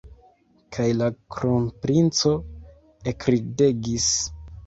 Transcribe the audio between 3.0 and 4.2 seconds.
ekridegis.